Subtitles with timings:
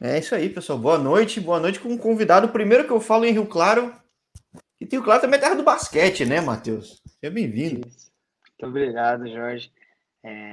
[0.00, 0.78] É isso aí, pessoal.
[0.78, 2.50] Boa noite, boa noite com um convidado.
[2.50, 3.92] Primeiro que eu falo em Rio Claro,
[4.80, 7.02] e Rio Claro também é terra do basquete, né, Matheus?
[7.04, 7.80] Seja bem-vindo.
[7.80, 9.72] Muito obrigado, Jorge.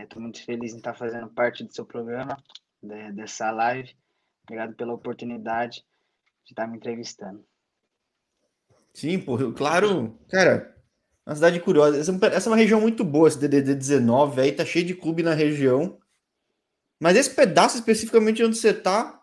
[0.01, 2.35] Estou é, muito feliz em estar fazendo parte do seu programa,
[2.81, 3.95] de, dessa live.
[4.43, 5.83] Obrigado pela oportunidade
[6.43, 7.45] de estar me entrevistando.
[8.95, 10.75] Sim, pô, Rio Claro, cara,
[11.23, 11.99] uma cidade curiosa.
[11.99, 15.21] Essa, essa é uma região muito boa, esse DDD 19, aí tá cheio de clube
[15.21, 15.99] na região.
[16.99, 19.21] Mas esse pedaço especificamente onde você tá,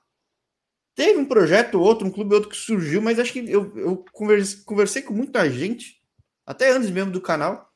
[0.94, 4.64] teve um projeto outro, um clube outro que surgiu, mas acho que eu, eu conversei,
[4.64, 6.02] conversei com muita gente,
[6.46, 7.70] até antes mesmo do canal,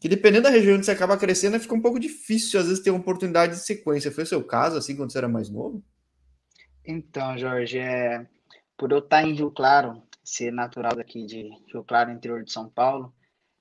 [0.00, 2.90] que dependendo da região onde você acaba crescendo, fica um pouco difícil, às vezes, ter
[2.90, 4.12] uma oportunidade de sequência.
[4.12, 5.82] Foi o seu caso, assim, quando você era mais novo?
[6.84, 8.26] Então, Jorge, é...
[8.76, 12.68] por eu estar em Rio Claro, ser natural daqui de Rio Claro, interior de São
[12.68, 13.12] Paulo,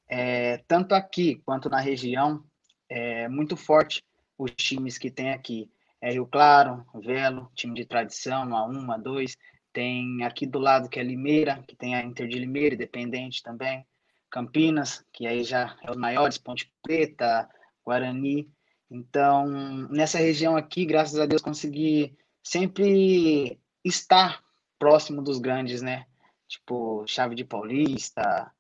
[0.08, 0.58] é...
[0.68, 2.44] tanto aqui quanto na região,
[2.88, 4.04] é muito forte
[4.38, 5.70] os times que tem aqui.
[6.02, 9.38] É Rio Claro, Velo, time de tradição, A1, A2.
[9.74, 13.86] Tem aqui do lado que é Limeira, que tem a Inter de Limeira, Independente também.
[14.30, 17.50] Campinas, que aí já é os maiores, Ponte Preta,
[17.86, 18.50] Guarani.
[18.90, 19.48] Então,
[19.90, 24.44] nessa região aqui, graças a Deus, consegui sempre estar
[24.80, 26.06] próximo dos grandes, né?
[26.48, 28.52] Tipo, Chave de Paulista,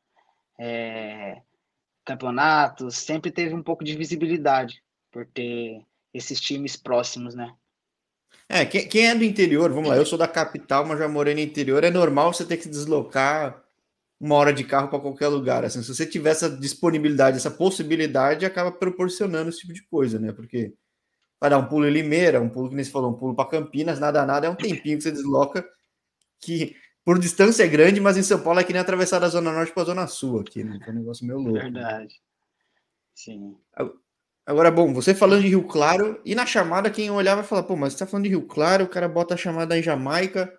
[0.59, 1.41] é,
[2.03, 7.53] campeonatos, sempre teve um pouco de visibilidade por ter esses times próximos, né?
[8.49, 11.33] É, quem, quem, é do interior, vamos lá, eu sou da capital, mas já morei
[11.33, 13.63] no interior, é normal você ter que deslocar
[14.19, 15.65] uma hora de carro para qualquer lugar.
[15.65, 20.31] Assim, se você tiver essa disponibilidade, essa possibilidade, acaba proporcionando esse tipo de coisa, né?
[20.31, 20.73] Porque
[21.39, 23.49] vai dar um pulo em Limeira, um pulo que nem você falou, um pulo para
[23.49, 25.67] Campinas, nada, nada, é um tempinho que você desloca
[26.39, 29.51] que por distância é grande, mas em São Paulo é que nem atravessar da Zona
[29.51, 30.79] Norte para a Zona Sul aqui, né?
[30.85, 31.59] É um negócio meio louco.
[31.59, 32.15] Verdade.
[33.13, 33.55] Sim.
[34.47, 37.75] Agora, bom, você falando de Rio Claro, e na chamada quem olhar vai falar, pô,
[37.75, 40.57] mas você tá falando de Rio Claro, o cara bota a chamada em Jamaica.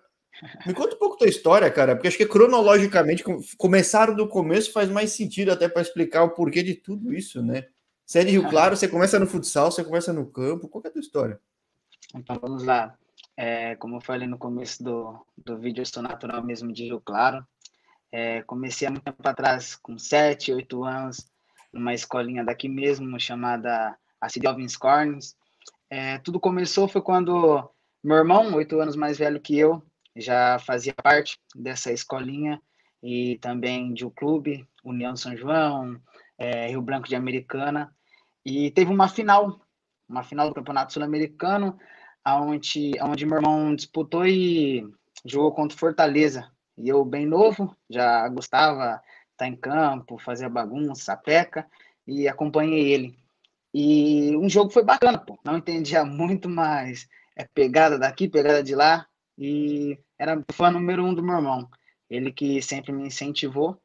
[0.63, 3.23] Me conta um pouco tua história, cara, porque acho que cronologicamente,
[3.57, 7.65] começaram do começo faz mais sentido até para explicar o porquê de tudo isso, né?
[8.05, 10.87] Você é de Rio Claro, você começa no futsal, você começa no campo, qual é
[10.87, 11.39] a tua história?
[12.13, 12.95] Então vamos lá.
[13.35, 17.01] É, como eu falei no começo do, do vídeo, eu sou natural mesmo de Rio
[17.01, 17.43] Claro.
[18.11, 21.25] É, comecei há muito tempo atrás, com 7, 8 anos,
[21.71, 25.35] numa escolinha daqui mesmo, chamada Acid Alvins Corns.
[25.89, 27.69] É, tudo começou foi quando
[28.03, 29.83] meu irmão, oito anos mais velho que eu,
[30.15, 32.61] já fazia parte dessa escolinha
[33.03, 35.99] e também de um clube, União São João,
[36.37, 37.93] é, Rio Branco de Americana,
[38.45, 39.59] e teve uma final,
[40.07, 41.77] uma final do Campeonato Sul-Americano,
[42.25, 44.87] onde, onde meu irmão disputou e
[45.25, 46.49] jogou contra Fortaleza.
[46.77, 49.01] E eu, bem novo, já gostava
[49.39, 51.65] tá em campo, fazia bagunça, peca,
[52.05, 53.17] e acompanhei ele.
[53.73, 55.39] E um jogo foi bacana, pô.
[55.43, 59.07] Não entendia muito, mas é pegada daqui, pegada de lá.
[59.37, 61.69] E era fã número um do meu irmão.
[62.09, 63.79] Ele que sempre me incentivou.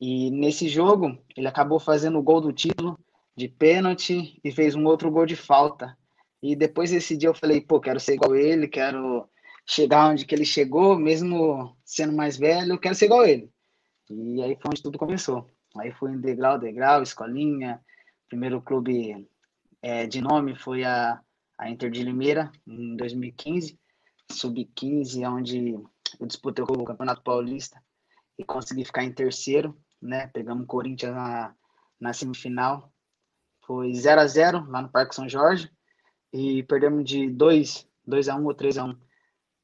[0.00, 2.98] E nesse jogo, ele acabou fazendo o gol do título
[3.36, 5.96] de pênalti e fez um outro gol de falta.
[6.42, 9.28] E depois desse dia eu falei, pô, quero ser igual ele, quero
[9.66, 13.48] chegar onde que ele chegou, mesmo sendo mais velho, eu quero ser igual ele.
[14.12, 15.48] E aí foi onde tudo começou.
[15.76, 17.82] Aí fui em degrau, degrau, escolinha.
[18.28, 19.28] Primeiro clube
[19.80, 21.20] é, de nome foi a,
[21.58, 23.78] a Inter de Limeira, em 2015.
[24.30, 25.74] Sub-15, onde
[26.20, 27.82] eu disputei o Campeonato Paulista
[28.38, 30.26] e consegui ficar em terceiro, né?
[30.28, 31.54] Pegamos o Corinthians na,
[32.00, 32.92] na semifinal.
[33.66, 35.70] Foi 0 a 0 lá no Parque São Jorge
[36.32, 38.96] e perdemos de 2, 2 a 1 ou 3 a 1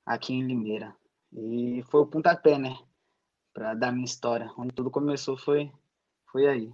[0.06, 0.94] aqui em Limeira.
[1.32, 2.76] E foi o pontapé, né?
[3.58, 4.52] Para dar minha história.
[4.56, 5.72] Onde tudo começou foi,
[6.30, 6.72] foi aí.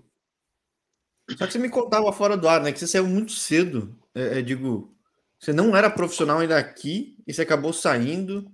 [1.30, 2.70] Só que você me contava fora do ar, né?
[2.72, 3.98] Que você saiu muito cedo.
[4.14, 4.94] É, é, digo,
[5.40, 8.52] você não era profissional ainda aqui e você acabou saindo.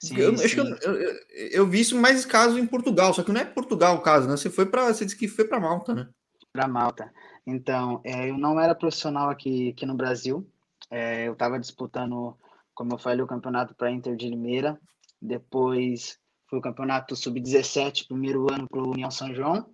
[0.00, 0.44] Sim, eu, sim.
[0.44, 3.44] Acho que eu, eu, eu, vi isso mais caso em Portugal, só que não é
[3.44, 4.38] Portugal o caso, né?
[4.38, 6.08] Você foi para, você disse que foi para Malta, né?
[6.50, 7.12] Para Malta.
[7.46, 10.48] Então, é, eu não era profissional aqui, aqui no Brasil.
[10.90, 12.34] É, eu estava disputando,
[12.74, 14.80] como eu falei, o campeonato para Inter de Limeira.
[15.20, 16.18] Depois
[16.48, 19.68] foi o campeonato sub-17, primeiro ano para o União São João.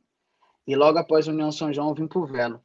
[0.66, 2.60] E logo após o União São João, eu vim para o Velo.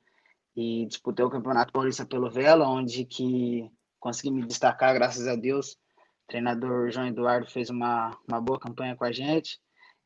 [0.55, 3.69] E disputei o Campeonato Paulista pelo Velo, onde que
[3.99, 5.73] consegui me destacar, graças a Deus.
[5.73, 9.59] O treinador João Eduardo fez uma, uma boa campanha com a gente.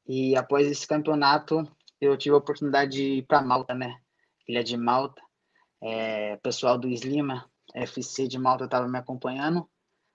[0.06, 1.64] E após esse campeonato,
[2.02, 3.98] eu tive a oportunidade de ir para Malta, né?
[4.48, 5.22] Ilha de Malta.
[5.82, 9.70] É, pessoal do Slima, FC de Malta, estava me acompanhando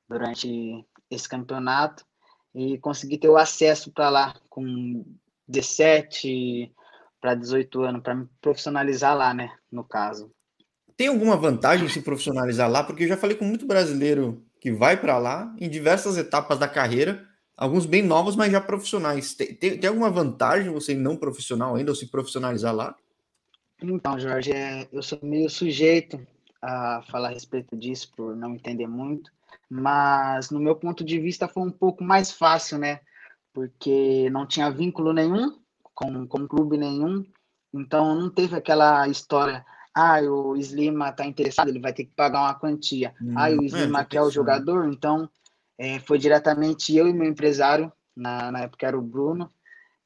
[0.08, 2.07] durante esse campeonato
[2.58, 5.05] e consegui ter o acesso para lá com
[5.46, 6.72] 17
[7.20, 10.32] para 18 anos, para me profissionalizar lá, né, no caso.
[10.96, 12.82] Tem alguma vantagem se profissionalizar lá?
[12.82, 16.66] Porque eu já falei com muito brasileiro que vai para lá em diversas etapas da
[16.66, 17.25] carreira,
[17.56, 19.34] alguns bem novos, mas já profissionais.
[19.34, 22.96] Tem, tem, tem, alguma vantagem você não profissional ainda ou se profissionalizar lá?
[23.81, 26.20] Então, Jorge, é, eu sou meio sujeito
[26.60, 29.31] a falar a respeito disso por não entender muito,
[29.68, 33.00] mas no meu ponto de vista foi um pouco mais fácil, né?
[33.52, 35.58] Porque não tinha vínculo nenhum
[35.94, 37.24] com, com clube nenhum,
[37.72, 39.64] então não teve aquela história
[39.98, 43.12] ah, o Slima está interessado, ele vai ter que pagar uma quantia.
[43.20, 45.28] Hum, ah, o Slima é, quer o jogador, então
[45.76, 49.52] é, foi diretamente eu e meu empresário, na, na época era o Bruno,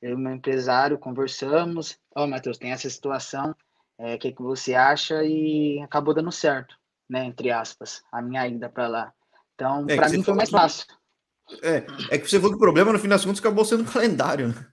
[0.01, 3.55] eu e meu empresário conversamos, ó, oh, Matheus, tem essa situação,
[3.99, 5.23] o é, que, que você acha?
[5.25, 6.75] E acabou dando certo,
[7.07, 9.13] né, entre aspas, a minha ida para lá.
[9.63, 10.87] Então, é para mim foi mais fácil.
[11.63, 13.93] É, é que você falou que o problema, no fim das contas, acabou sendo o
[13.93, 14.67] calendário, né?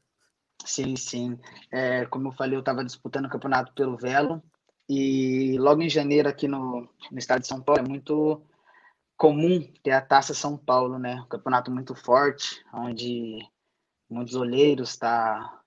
[0.66, 1.40] Sim, sim.
[1.72, 4.42] É, como eu falei, eu estava disputando o campeonato pelo Velo,
[4.88, 8.42] e logo em janeiro, aqui no, no estado de São Paulo, é muito
[9.16, 11.22] comum ter a Taça São Paulo, né?
[11.22, 13.40] Um campeonato muito forte, onde
[14.10, 15.60] muitos olheiros tá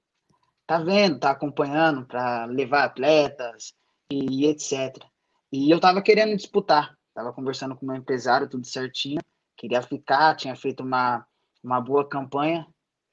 [0.67, 3.75] tá vendo, tá acompanhando para levar atletas
[4.11, 5.05] e, e, etc.
[5.53, 9.21] E eu tava querendo disputar, tava conversando com meu empresário, tudo certinho,
[9.57, 11.27] queria ficar, tinha feito uma,
[11.63, 12.67] uma boa campanha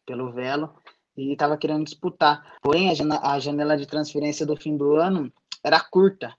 [0.06, 0.74] pelo Velo
[1.16, 2.58] e tava querendo disputar.
[2.62, 5.32] Porém, a janela de transferência do fim do ano
[5.64, 6.34] era curta,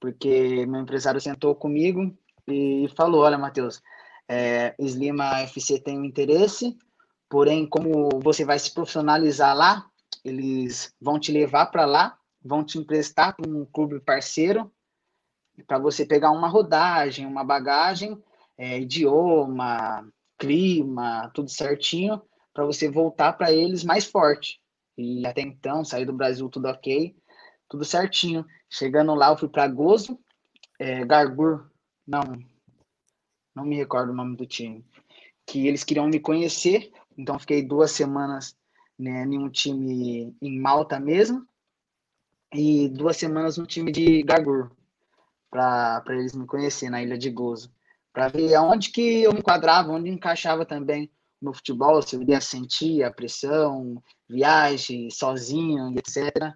[0.00, 2.16] porque meu empresário sentou comigo
[2.46, 3.80] e falou: Olha, Matheus,
[4.28, 6.76] é, Slima FC tem um interesse,
[7.28, 9.86] porém, como você vai se profissionalizar lá,
[10.24, 14.70] eles vão te levar para lá, vão te emprestar para um clube parceiro,
[15.62, 18.20] para você pegar uma rodagem, uma bagagem,
[18.58, 20.06] é, idioma,
[20.38, 22.20] clima, tudo certinho,
[22.52, 24.60] para você voltar para eles mais forte.
[24.96, 27.14] E até então, sair do Brasil tudo ok,
[27.68, 28.44] tudo certinho.
[28.68, 30.18] Chegando lá, eu fui para Gozo,
[30.78, 31.70] é, Gargur,
[32.06, 32.22] não,
[33.54, 34.84] não me recordo o nome do time,
[35.46, 38.56] que eles queriam me conhecer, então fiquei duas semanas
[38.98, 41.46] né, em um time em Malta mesmo,
[42.52, 44.70] e duas semanas no time de Gargur,
[45.54, 47.72] para eles me conhecer na ilha de Gozo,
[48.12, 51.10] para ver aonde que eu me enquadrava, onde encaixava também
[51.40, 56.54] no futebol, se eu iria sentir a pressão, viagem, sozinho, etc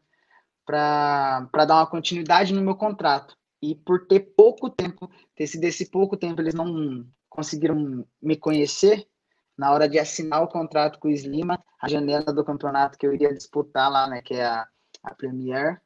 [0.68, 3.34] para dar uma continuidade no meu contrato.
[3.62, 9.08] E por ter pouco tempo, ter sido esse pouco tempo, eles não conseguiram me conhecer.
[9.56, 13.14] Na hora de assinar o contrato com o Slima, a janela do campeonato que eu
[13.14, 14.68] iria disputar lá, né, que é a,
[15.02, 15.80] a Premier,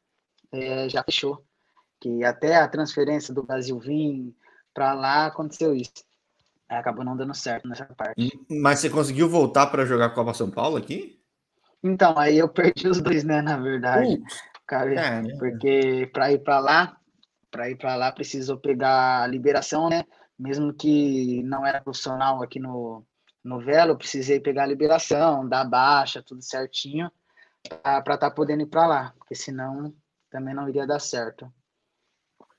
[0.51, 1.47] é, já fechou.
[2.03, 4.35] Que até a transferência do Brasil vir
[4.75, 6.05] para lá aconteceu isso.
[6.69, 8.29] Acabou não dando certo nessa parte.
[8.51, 11.21] Mas você conseguiu voltar para jogar Copa São Paulo aqui?
[11.81, 14.21] Então, aí eu perdi os dois, né, na verdade.
[14.67, 16.97] Cara, é, porque para ir para lá,
[17.53, 20.05] para ir para lá precisou pegar a liberação, né?
[20.37, 23.07] Mesmo que não era profissional aqui no
[23.45, 27.11] no Velo, precisei pegar a liberação, dar baixa, tudo certinho,
[27.83, 29.93] para estar tá podendo ir para lá, porque senão
[30.31, 31.53] também não iria dar certo.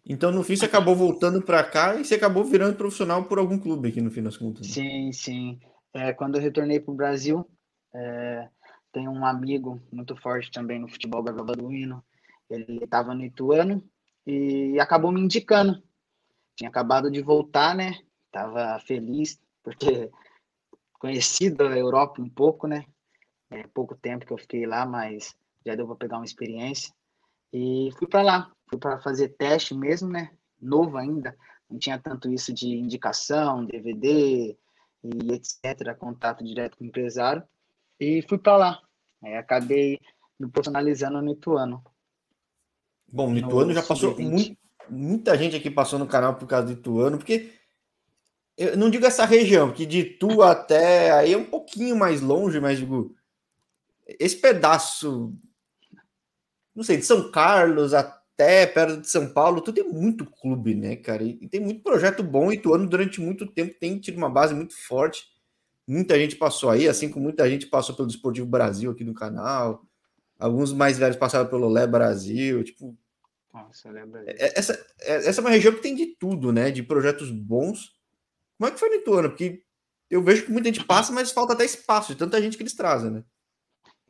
[0.05, 3.57] Então, no fim, você acabou voltando para cá e você acabou virando profissional por algum
[3.57, 4.67] clube aqui no fim das contas.
[4.67, 4.73] Né?
[4.73, 5.59] Sim, sim.
[5.93, 7.47] É, quando eu retornei para o Brasil,
[7.93, 8.49] é,
[8.91, 12.03] tem um amigo muito forte também no futebol baduíno.
[12.49, 13.83] Ele estava no Ituano
[14.27, 15.81] e acabou me indicando.
[16.55, 17.99] Tinha acabado de voltar, né?
[18.31, 20.11] Tava feliz por ter
[20.99, 22.85] conhecido a Europa um pouco, né?
[23.49, 26.93] É pouco tempo que eu fiquei lá, mas já deu para pegar uma experiência.
[27.53, 30.31] E fui para lá, fui para fazer teste mesmo, né?
[30.59, 31.37] Novo ainda,
[31.69, 34.57] não tinha tanto isso de indicação, DVD
[35.03, 37.43] e etc, contato direto com o empresário
[37.99, 38.81] e fui para lá.
[39.23, 39.99] Aí acabei
[40.39, 41.83] me profissionalizando no Ituano.
[43.07, 44.57] Bom, no Ituano já passou muito,
[44.89, 47.51] muita gente aqui passou no canal por causa do Ituano, porque
[48.57, 52.59] eu não digo essa região, porque de Itu até aí é um pouquinho mais longe,
[52.59, 53.15] mas digo
[54.19, 55.33] esse pedaço,
[56.75, 60.95] não sei, de São Carlos até perto de São Paulo, tudo é muito clube, né,
[60.95, 61.23] cara?
[61.23, 62.51] E tem muito projeto bom.
[62.51, 65.23] Ituano durante muito tempo tem tido uma base muito forte.
[65.87, 69.85] Muita gente passou aí, assim como muita gente passou pelo Desportivo Brasil aqui no canal.
[70.39, 72.63] Alguns mais velhos passaram pelo Lé Brasil.
[72.63, 72.97] Tipo,
[73.53, 73.89] Nossa,
[74.25, 76.71] é, essa, é, essa é uma região que tem de tudo, né?
[76.71, 77.95] De projetos bons.
[78.57, 79.29] Como é que foi no Ituano?
[79.29, 79.63] Porque
[80.09, 82.75] eu vejo que muita gente passa, mas falta até espaço de tanta gente que eles
[82.75, 83.23] trazem, né?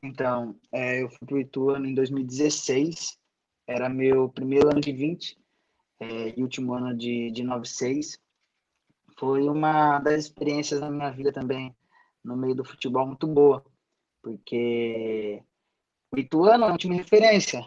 [0.04, 3.18] Então, é, eu fui para o Ituano em 2016.
[3.66, 5.38] Era meu primeiro ano de 20
[6.00, 8.22] é, e último ano de, de 96
[9.18, 11.76] foi uma das experiências da minha vida também
[12.24, 13.64] no meio do futebol muito boa,
[14.22, 15.44] porque
[16.12, 17.66] o Ituano é um time referência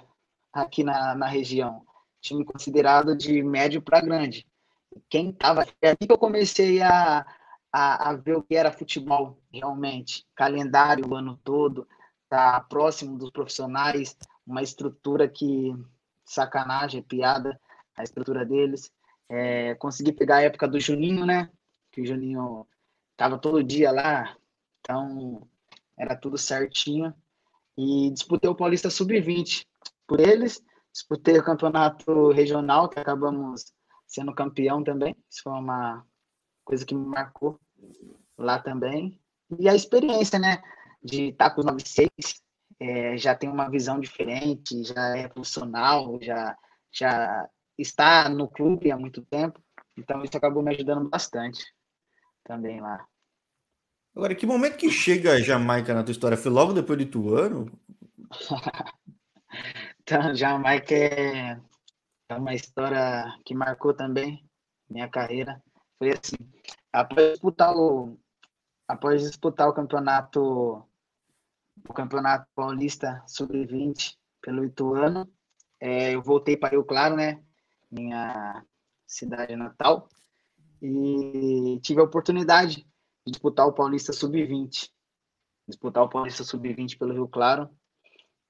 [0.52, 1.85] aqui na, na região,
[2.21, 4.47] time considerado de médio para grande.
[5.09, 5.66] quem estava.
[5.83, 7.26] É aqui que eu comecei a,
[7.73, 10.26] a, a, ver o que era futebol realmente.
[10.35, 11.87] Calendário o ano todo,
[12.28, 14.16] tá próximo dos profissionais,
[14.47, 15.75] uma estrutura que
[16.25, 17.59] sacanagem, piada,
[17.97, 18.92] a estrutura deles.
[19.28, 21.50] É, consegui pegar a época do Juninho, né?
[21.90, 22.66] Que o Juninho
[23.16, 24.37] tava todo dia lá,
[24.80, 25.47] então
[25.97, 27.14] era tudo certinho.
[27.76, 29.66] E disputei o Paulista Sub-20
[30.06, 33.73] por eles, disputei o campeonato regional, que acabamos
[34.06, 35.14] sendo campeão também.
[35.28, 36.06] Isso foi uma
[36.64, 37.61] coisa que me marcou
[38.38, 39.21] lá também.
[39.59, 40.62] E a experiência, né?
[41.07, 42.11] De estar com os 96,
[42.81, 46.57] é, já tem uma visão diferente, já é profissional, já,
[46.93, 47.49] já
[47.79, 49.61] está no clube há muito tempo.
[49.97, 51.65] Então isso acabou me ajudando bastante
[52.45, 53.07] também lá.
[54.15, 56.37] Agora, que momento que chega a Jamaica na tua história?
[56.37, 57.71] Foi logo depois de Tuano?
[60.01, 61.61] então, Jamaica é,
[62.31, 64.43] é uma história que marcou também
[64.89, 65.63] minha carreira.
[65.99, 66.37] Foi assim,
[66.93, 68.19] após disputar o,
[68.89, 70.83] após disputar o campeonato
[71.88, 75.28] o campeonato paulista sub-20 pelo Ituano,
[75.80, 77.42] é, eu voltei para Rio Claro, né?
[77.90, 78.64] Minha
[79.06, 80.09] cidade natal.
[80.80, 82.87] E tive a oportunidade
[83.26, 84.90] de disputar o Paulista Sub-20.
[85.68, 87.68] Disputar o Paulista Sub-20 pelo Rio Claro.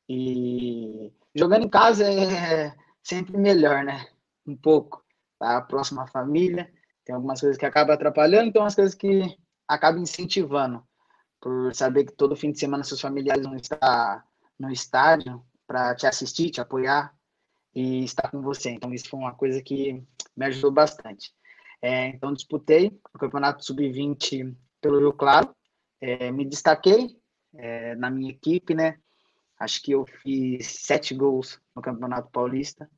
[0.08, 4.06] E jogando em casa é sempre melhor, né?
[4.46, 5.04] Um pouco.
[5.38, 6.72] Tá próximo à família.
[7.04, 9.36] Tem algumas coisas que acabam atrapalhando, então as coisas que
[9.68, 10.82] acabam incentivando.
[11.40, 14.26] Por saber que todo fim de semana seus familiares vão estar
[14.58, 17.14] no estádio para te assistir, te apoiar
[17.74, 18.70] e estar com você.
[18.70, 20.02] Então, isso foi uma coisa que
[20.36, 21.34] me ajudou bastante.
[21.82, 25.54] É, então, disputei o Campeonato Sub-20 pelo Rio Claro,
[26.00, 27.16] é, me destaquei
[27.54, 28.98] é, na minha equipe, né?
[29.58, 32.88] Acho que eu fiz sete gols no Campeonato Paulista.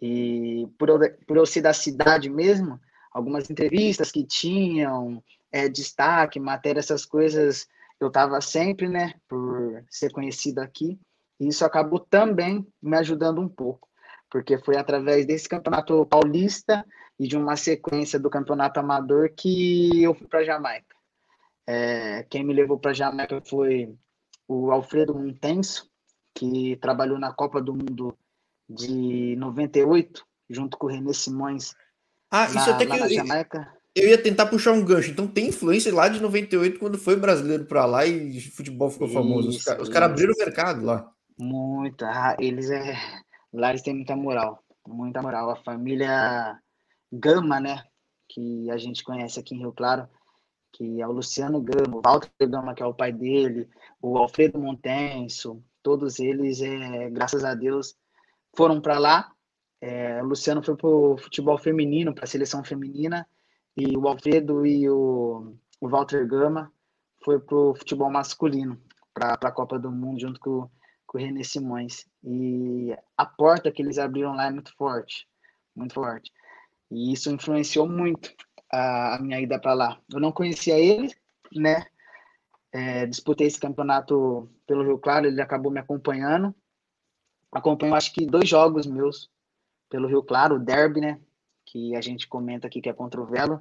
[0.00, 2.80] E por eu, por eu ser da cidade mesmo,
[3.12, 5.22] algumas entrevistas que tinham,
[5.54, 7.68] é, destaque, matéria, essas coisas,
[8.00, 9.14] eu estava sempre, né?
[9.28, 10.98] Por ser conhecido aqui.
[11.38, 13.88] E isso acabou também me ajudando um pouco,
[14.28, 16.84] porque foi através desse campeonato paulista
[17.16, 20.96] e de uma sequência do campeonato amador que eu fui para Jamaica.
[21.68, 23.94] É, quem me levou para Jamaica foi
[24.48, 25.88] o Alfredo Montenso,
[26.34, 28.18] que trabalhou na Copa do Mundo
[28.68, 31.76] de 98, junto com o René Simões.
[32.28, 33.83] Ah, na, isso até que eu.
[33.94, 35.10] Eu ia tentar puxar um gancho.
[35.10, 39.16] Então tem influência lá de 98, quando foi brasileiro para lá e futebol ficou isso,
[39.16, 39.48] famoso.
[39.48, 41.10] Os, caras abriram o mercado lá.
[41.38, 42.06] Muita.
[42.08, 42.96] Ah, eles é.
[43.52, 44.62] Lá eles têm muita moral.
[44.86, 45.50] Muita moral.
[45.50, 46.58] A família
[47.12, 47.84] Gama, né?
[48.28, 50.08] Que a gente conhece aqui em Rio Claro,
[50.72, 53.68] que é o Luciano Gama, o Walter Gama, que é o pai dele,
[54.02, 57.94] o Alfredo Montenso, todos eles, é, graças a Deus,
[58.56, 59.30] foram para lá.
[59.80, 63.26] É, o Luciano foi para o futebol feminino, para a seleção feminina,
[63.76, 66.72] e o Alfredo e o, o Walter Gama
[67.24, 68.80] foi para o futebol masculino,
[69.12, 70.68] para a Copa do Mundo, junto com,
[71.06, 72.06] com o René Simões.
[72.22, 75.26] E a porta que eles abriram lá é muito forte,
[75.74, 76.32] muito forte.
[76.90, 78.32] E isso influenciou muito
[78.70, 80.00] a, a minha ida para lá.
[80.12, 81.12] Eu não conhecia ele,
[81.52, 81.86] né?
[82.70, 86.54] É, disputei esse campeonato pelo Rio Claro, ele acabou me acompanhando.
[87.50, 89.30] Acompanhou, acho que, dois jogos meus
[89.88, 91.20] pelo Rio Claro, o Derby, né?
[91.74, 93.60] Que a gente comenta aqui que é contra o Velo,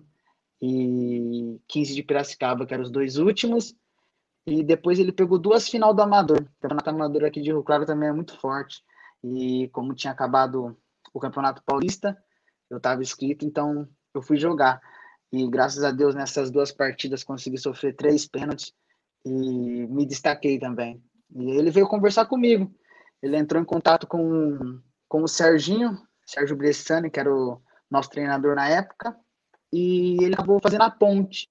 [0.62, 3.76] e 15 de Piracicaba, que eram os dois últimos.
[4.46, 6.42] E depois ele pegou duas final do Amador.
[6.42, 8.84] O campeonato Amador aqui de Rio Claro também é muito forte.
[9.24, 10.78] E como tinha acabado
[11.12, 12.16] o Campeonato Paulista,
[12.70, 14.80] eu estava inscrito, então eu fui jogar.
[15.32, 18.74] E graças a Deus, nessas duas partidas, consegui sofrer três pênaltis
[19.26, 21.02] e me destaquei também.
[21.36, 22.72] E ele veio conversar comigo.
[23.24, 24.80] Ele entrou em contato com,
[25.10, 27.60] com o Serginho, Sérgio Bressani, que era o
[27.94, 29.16] nosso treinador na época,
[29.72, 31.48] e ele acabou fazendo a ponte.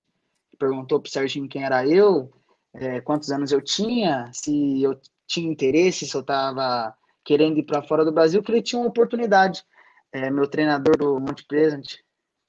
[0.58, 2.32] Perguntou para o Serginho quem era eu,
[2.74, 6.94] é, quantos anos eu tinha, se eu tinha interesse, se eu estava
[7.24, 9.64] querendo ir para fora do Brasil, que ele tinha uma oportunidade
[10.12, 11.98] é, meu treinador do Monte Pleasant,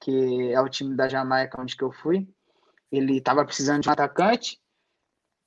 [0.00, 2.28] que é o time da Jamaica onde que eu fui,
[2.92, 4.60] ele estava precisando de um atacante,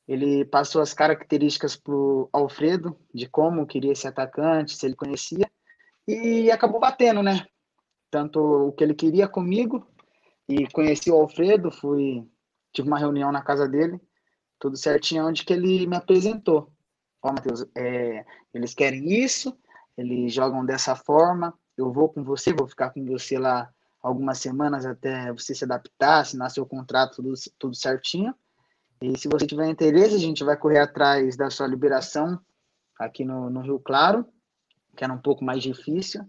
[0.07, 5.49] ele passou as características para o Alfredo, de como queria esse atacante, se ele conhecia,
[6.07, 7.45] e acabou batendo, né?
[8.09, 9.85] Tanto o que ele queria comigo,
[10.47, 12.25] e conheci o Alfredo, fui,
[12.71, 13.99] tive uma reunião na casa dele,
[14.59, 16.71] tudo certinho, onde que ele me apresentou.
[17.21, 19.57] Ó, Matheus, é, eles querem isso,
[19.97, 23.69] eles jogam dessa forma, eu vou com você, vou ficar com você lá
[24.01, 28.33] algumas semanas até você se adaptar, assinar seu contrato, tudo, tudo certinho.
[29.01, 32.39] E se você tiver interesse, a gente vai correr atrás da sua liberação
[32.97, 34.25] aqui no, no Rio Claro,
[34.95, 36.25] que era um pouco mais difícil,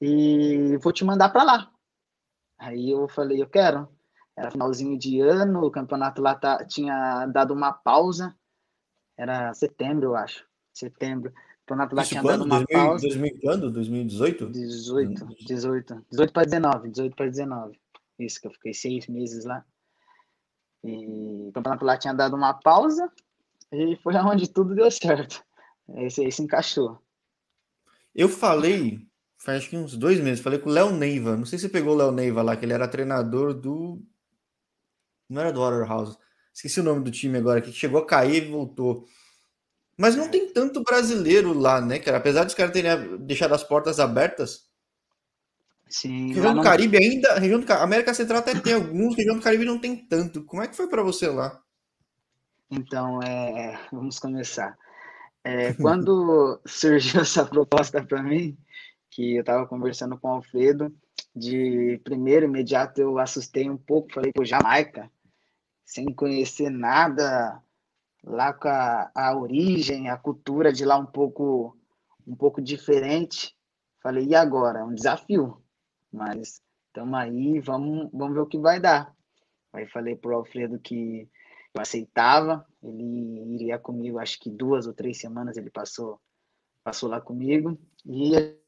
[0.00, 1.72] e vou te mandar para lá.
[2.58, 3.88] Aí eu falei, eu quero.
[4.36, 8.34] Era finalzinho de ano, o campeonato lá tá, tinha dado uma pausa.
[9.16, 10.44] Era setembro, eu acho.
[10.72, 11.30] Setembro.
[11.30, 12.38] O campeonato lá Isso tinha quando?
[12.38, 13.08] dado uma 2000, pausa.
[13.08, 13.70] 2000 quando?
[13.70, 14.50] 2018?
[14.50, 16.06] 18, 18.
[16.10, 17.78] 18 para 19, 18 para 19.
[18.18, 19.64] Isso, que eu fiquei seis meses lá.
[20.82, 23.10] E o campeonato lá tinha dado uma pausa
[23.72, 25.44] e foi aonde tudo deu certo.
[25.96, 27.00] Esse aí se encaixou.
[28.14, 29.06] Eu falei,
[29.44, 31.36] faz acho que uns dois meses, falei com o Léo Neiva.
[31.36, 34.02] Não sei se você pegou o Léo Neiva lá, que ele era treinador do.
[35.28, 36.16] Não era do Waterhouse.
[36.52, 39.06] Esqueci o nome do time agora, que chegou a cair e voltou.
[39.96, 42.16] Mas não tem tanto brasileiro lá, né, cara?
[42.16, 44.68] Apesar dos caras terem deixado as portas abertas.
[45.88, 46.28] Sim.
[46.28, 46.62] Região do não...
[46.62, 47.38] Caribe ainda.
[47.38, 50.42] Região do América Central até tem alguns, região do Caribe não tem tanto.
[50.44, 51.60] Como é que foi para você lá?
[52.70, 54.76] Então, é, vamos começar.
[55.44, 58.56] É, quando surgiu essa proposta para mim,
[59.14, 60.92] que eu estava conversando com o Alfredo,
[61.34, 65.08] de primeiro imediato eu assustei um pouco, falei, pô, Jamaica,
[65.84, 67.62] sem conhecer nada,
[68.24, 71.78] lá com a, a origem, a cultura de lá um pouco,
[72.26, 73.56] um pouco diferente.
[74.02, 74.80] Falei, e agora?
[74.80, 75.62] É um desafio,
[76.12, 79.14] mas estamos aí, vamos, vamos ver o que vai dar.
[79.72, 81.28] Aí falei para o Alfredo que
[81.72, 86.20] eu aceitava, ele iria comigo, acho que duas ou três semanas ele passou,
[86.82, 88.58] passou lá comigo, e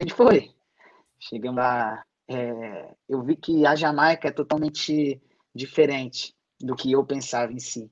[0.00, 0.50] a gente foi.
[1.18, 5.20] Chegamos lá, é, eu vi que a Jamaica é totalmente
[5.54, 7.90] diferente do que eu pensava em si,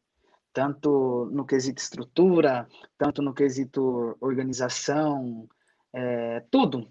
[0.53, 5.47] tanto no quesito estrutura, tanto no quesito organização,
[5.93, 6.91] é, tudo.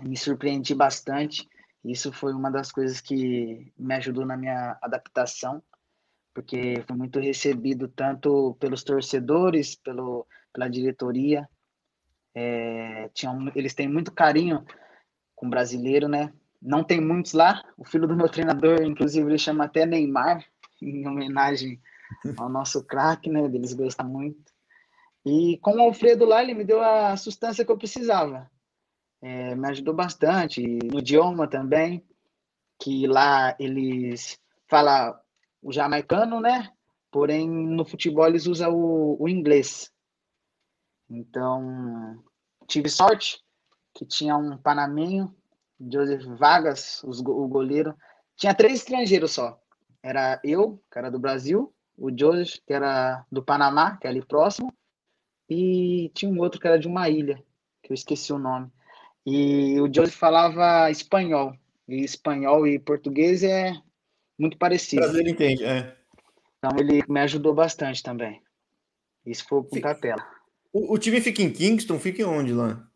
[0.00, 1.46] Me surpreendi bastante.
[1.84, 5.62] Isso foi uma das coisas que me ajudou na minha adaptação,
[6.32, 11.46] porque foi muito recebido tanto pelos torcedores, pelo, pela diretoria.
[12.34, 14.64] É, tinham, eles têm muito carinho
[15.34, 16.32] com brasileiro, né?
[16.60, 17.62] Não tem muitos lá.
[17.76, 20.44] O filho do meu treinador, inclusive, ele chama até Neymar,
[20.80, 21.80] em homenagem
[22.36, 23.40] ao nosso craque, né?
[23.44, 24.52] Eles gostam muito.
[25.24, 28.50] E com o Alfredo lá, ele me deu a sustância que eu precisava.
[29.20, 30.62] É, me ajudou bastante.
[30.84, 32.04] No idioma também,
[32.80, 35.16] que lá eles falam
[35.62, 36.72] o jamaicano, né?
[37.10, 39.92] Porém, no futebol eles usam o, o inglês.
[41.08, 42.22] Então,
[42.72, 43.40] tive sorte
[43.94, 45.34] que tinha um panamenho,
[45.78, 47.94] Joseph Vargas, os, o goleiro.
[48.36, 49.60] Tinha três estrangeiros só.
[50.02, 54.24] Era eu, que era do Brasil, o Joseph, que era do Panamá, que é ali
[54.24, 54.72] próximo,
[55.48, 57.42] e tinha um outro que era de uma ilha,
[57.82, 58.70] que eu esqueci o nome.
[59.24, 61.54] E o Joseph falava espanhol.
[61.86, 63.74] E espanhol e português é
[64.38, 65.02] muito parecido.
[65.02, 65.96] O brasileiro entende, é.
[66.58, 68.40] Então ele me ajudou bastante também.
[69.26, 70.14] Isso foi o pontapé.
[70.72, 72.86] O, o time fica em Kingston, fica em onde lá?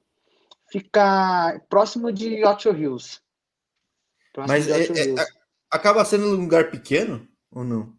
[0.71, 3.21] Fica próximo de Ocho Hills.
[4.33, 5.15] Próximo Mas é, é,
[5.71, 7.95] acaba sendo um lugar pequeno ou não?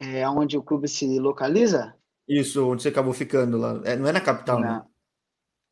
[0.00, 1.94] É onde o clube se localiza?
[2.28, 3.80] Isso, onde você acabou ficando lá.
[3.84, 4.68] É, não é na capital, não.
[4.68, 4.82] né?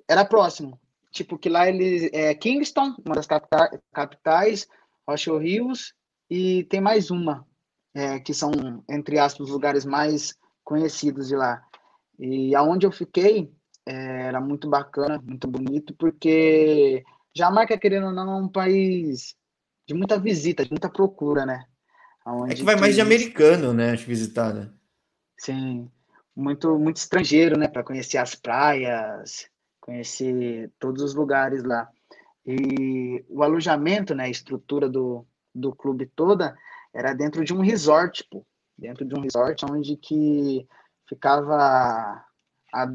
[0.08, 0.80] Era próximo.
[1.10, 2.10] Tipo, que lá eles.
[2.12, 4.68] É Kingston, uma das capitais, capitais
[5.06, 5.94] Rocha Rios,
[6.28, 7.46] e tem mais uma,
[7.94, 8.50] é, que são,
[8.88, 10.34] entre aspas, os lugares mais
[10.64, 11.62] conhecidos de lá.
[12.18, 13.52] E aonde eu fiquei
[13.86, 19.36] é, era muito bacana, muito bonito, porque Jamaica, querendo ou não, é um país
[19.86, 21.64] de muita visita, de muita procura, né?
[22.26, 23.92] Onde é que vai mais de americano, né?
[23.92, 24.68] Acho visitar, né?
[25.38, 25.88] Sim,
[26.34, 27.68] muito, muito estrangeiro, né?
[27.68, 29.48] Para conhecer as praias,
[29.80, 31.88] conhecer todos os lugares lá.
[32.44, 34.24] E o alojamento, né?
[34.24, 35.24] A estrutura do,
[35.54, 36.56] do clube toda
[36.92, 38.44] era dentro de um resort, pô.
[38.76, 40.66] Dentro de um resort onde que
[41.08, 42.24] ficava
[42.72, 42.86] a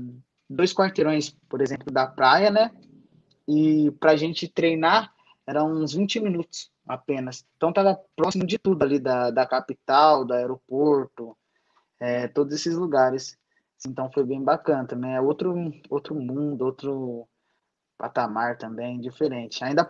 [0.50, 2.72] dois quarteirões, por exemplo, da praia, né?
[3.48, 5.14] E para a gente treinar
[5.48, 7.46] eram uns 20 minutos apenas.
[7.58, 11.38] Então estava próximo de tudo ali da, da capital, do aeroporto,
[12.00, 13.38] é, todos esses lugares.
[13.86, 15.16] Então foi bem bacana também.
[15.16, 15.54] É outro,
[15.90, 17.28] outro mundo, outro
[17.98, 19.64] patamar também, diferente.
[19.64, 19.90] Ainda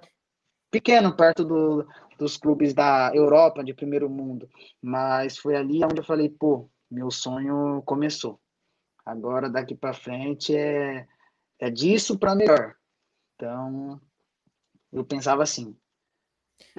[0.71, 1.85] pequeno, perto do,
[2.17, 4.49] dos clubes da Europa, de primeiro mundo.
[4.81, 8.39] Mas foi ali onde eu falei, pô, meu sonho começou.
[9.05, 11.07] Agora, daqui para frente, é,
[11.59, 12.75] é disso para melhor.
[13.35, 13.99] Então,
[14.91, 15.75] eu pensava assim.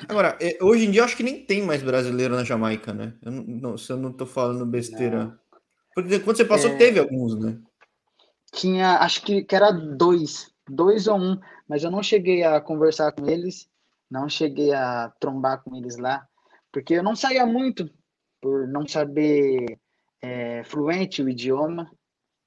[0.08, 3.14] Agora, é, hoje em dia eu acho que nem tem mais brasileiro na Jamaica, né?
[3.22, 5.24] Eu não, se eu não tô falando besteira.
[5.24, 5.38] Não.
[5.94, 6.76] Porque quando você passou, é...
[6.76, 7.58] teve alguns, né?
[8.52, 13.10] Tinha, acho que, que era dois, dois ou um, mas eu não cheguei a conversar
[13.12, 13.68] com eles,
[14.10, 16.26] não cheguei a trombar com eles lá,
[16.70, 17.90] porque eu não saía muito,
[18.40, 19.78] por não saber
[20.22, 21.90] é, fluente o idioma,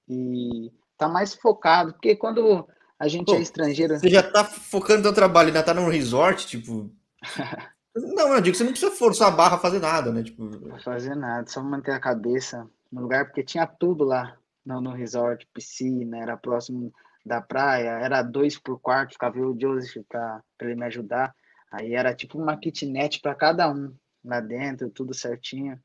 [0.08, 4.00] e tá mais focado, porque quando a gente Pô, é estrangeiro.
[4.00, 6.90] Você já tá focando no seu trabalho, ainda tá num resort, tipo.
[7.96, 10.24] não, eu digo que você não precisa forçar a barra a fazer nada, né?
[10.24, 10.44] Tipo...
[10.44, 14.92] Não fazer nada, só manter a cabeça no lugar, porque tinha tudo lá no, no
[14.92, 16.94] resort, piscina, era próximo
[17.26, 21.36] da praia, era dois por quarto, ficava eu o Joseph para ele me ajudar.
[21.72, 25.78] Aí era tipo uma kitnet para cada um lá dentro, tudo certinho.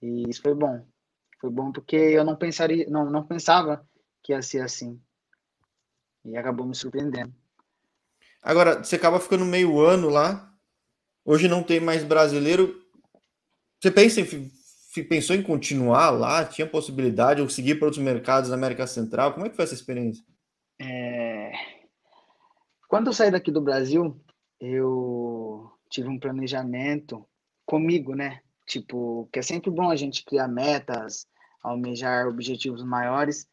[0.00, 0.86] E isso foi bom.
[1.40, 3.86] Foi bom porque eu não pensaria, não, não pensava
[4.22, 5.00] que ia ser assim.
[6.24, 7.32] E acabou me surpreendendo.
[8.42, 10.52] Agora, você acaba ficando meio ano lá.
[11.24, 12.80] Hoje não tem mais brasileiro.
[13.80, 14.50] Você pensa em,
[15.04, 16.44] pensou em continuar lá?
[16.44, 19.32] Tinha possibilidade ou seguir para outros mercados na América Central?
[19.32, 20.24] Como é que foi essa experiência?
[20.80, 21.52] É...
[22.88, 24.18] Quando eu saí daqui do Brasil,
[24.60, 27.26] eu tive um planejamento
[27.66, 28.40] comigo, né?
[28.68, 31.26] Tipo, que é sempre bom a gente criar metas,
[31.62, 33.48] almejar objetivos maiores.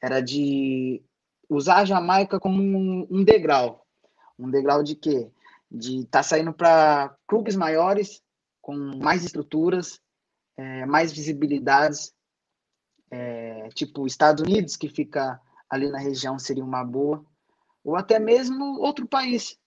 [0.00, 1.02] Era de
[1.48, 3.86] usar a Jamaica como um, um degrau.
[4.38, 5.30] Um degrau de quê?
[5.70, 8.22] De estar tá saindo para clubes maiores,
[8.60, 9.98] com mais estruturas,
[10.54, 12.12] é, mais visibilidades.
[13.10, 17.24] É, tipo, Estados Unidos, que fica ali na região, seria uma boa.
[17.82, 19.58] Ou até mesmo outro país.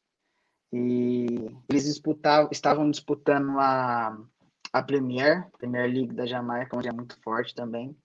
[0.71, 1.25] E
[1.67, 4.15] eles disputavam, estavam disputando a,
[4.71, 7.95] a Premier, Premier League da Jamaica, onde é muito forte também.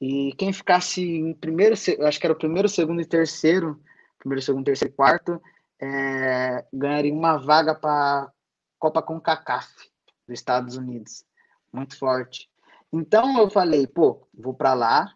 [0.00, 3.80] E quem ficasse em primeiro, acho que era o primeiro, segundo e terceiro,
[4.18, 5.40] primeiro, segundo, terceiro e quarto,
[5.80, 8.30] é, ganharia uma vaga para
[8.78, 9.68] Copa CONCACAF
[10.26, 11.24] dos Estados Unidos.
[11.72, 12.48] Muito forte.
[12.92, 15.12] Então eu falei, pô, vou para lá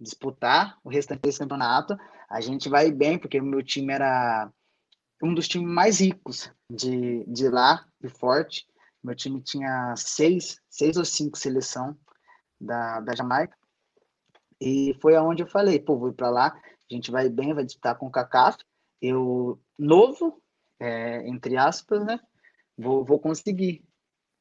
[0.00, 1.96] disputar o restante desse campeonato.
[2.28, 4.50] A gente vai bem, porque o meu time era
[5.22, 8.66] um dos times mais ricos de, de lá, e forte.
[9.02, 11.96] Meu time tinha seis, seis ou cinco seleção
[12.60, 13.56] da, da Jamaica.
[14.60, 17.64] E foi aonde eu falei, pô, vou ir para lá, a gente vai bem, vai
[17.64, 18.58] disputar com o CACAF.
[19.00, 20.40] Eu, novo,
[20.78, 22.20] é, entre aspas, né?
[22.78, 23.84] Vou, vou conseguir.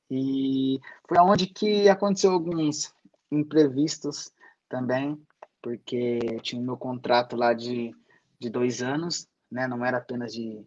[0.10, 2.94] E foi aonde que aconteceu alguns
[3.32, 4.32] imprevistos
[4.70, 5.20] também,
[5.62, 7.96] porque eu tinha o meu contrato lá de,
[8.40, 9.68] de dois anos, né?
[9.68, 10.64] Não era apenas de,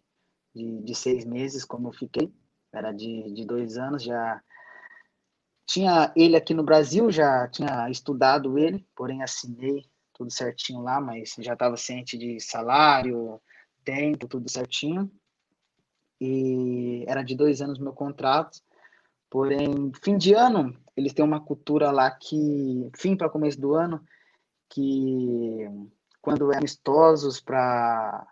[0.53, 2.33] de, de seis meses, como eu fiquei,
[2.77, 4.41] era de, de dois anos, já
[5.65, 11.35] tinha ele aqui no Brasil, já tinha estudado ele, porém assinei tudo certinho lá, mas
[11.39, 13.41] já estava ciente de salário,
[13.83, 15.11] tempo, tudo certinho.
[16.19, 18.59] E era de dois anos meu contrato.
[19.29, 24.01] Porém, fim de ano, eles têm uma cultura lá que, fim para começo do ano,
[24.69, 25.67] que
[26.21, 28.25] quando é amistosos para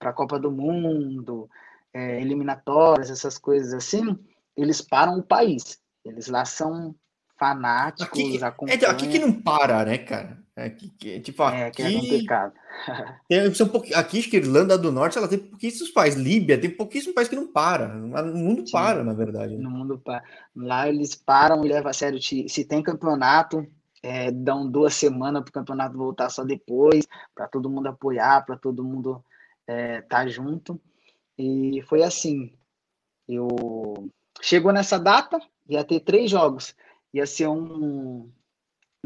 [0.00, 1.48] a Copa do Mundo,
[1.94, 4.18] é, eliminatórias, essas coisas assim,
[4.56, 5.78] eles param o país.
[6.04, 6.94] Eles lá são
[7.38, 8.80] fanáticos, aqui, acompanham.
[8.80, 10.38] É, aqui que não para, né, cara?
[10.56, 12.52] Aqui, que, tipo, aqui, é, que é complicado.
[13.28, 13.94] tem, são pouqu...
[13.94, 16.20] Aqui, acho que Irlanda do Norte, ela tem pouquíssimos países.
[16.20, 17.94] Líbia, tem pouquíssimos países que não para.
[17.94, 19.56] O mundo Sim, para, na verdade.
[19.56, 19.62] Né?
[19.62, 20.22] No mundo para.
[20.56, 22.20] Lá eles param e levam a sério.
[22.20, 23.64] Se tem campeonato,
[24.02, 28.56] é, dão duas semanas para o campeonato voltar só depois, para todo mundo apoiar, para
[28.56, 29.22] todo mundo
[29.60, 30.80] estar é, tá junto.
[31.38, 32.52] E foi assim.
[33.28, 34.10] Eu
[34.42, 36.74] chegou nessa data, ia ter três jogos.
[37.14, 38.30] Ia ser um,